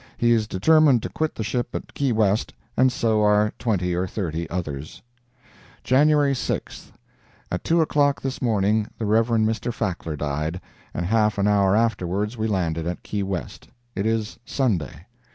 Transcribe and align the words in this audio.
He 0.17 0.31
is 0.31 0.47
determined 0.47 1.03
to 1.03 1.09
quit 1.09 1.35
the 1.35 1.43
ship 1.43 1.75
at 1.75 1.93
Key 1.93 2.11
West, 2.11 2.55
and 2.75 2.91
so 2.91 3.21
are 3.21 3.53
twenty 3.59 3.93
or 3.93 4.07
thirty 4.07 4.49
others." 4.49 5.03
JANUARY 5.83 6.33
6th.—At 6.33 7.63
two 7.63 7.81
o'clock 7.81 8.19
this 8.23 8.41
morning, 8.41 8.87
the 8.97 9.05
Rev. 9.05 9.27
Mr. 9.27 9.71
Fackler 9.71 10.17
died, 10.17 10.59
and 10.95 11.05
half 11.05 11.37
an 11.37 11.47
hour 11.47 11.75
afterwards 11.75 12.35
we 12.35 12.47
landed 12.47 12.87
at 12.87 13.03
Key 13.03 13.21
West. 13.21 13.67
It 13.93 14.07
is 14.07 14.39
Sunday. 14.43 15.05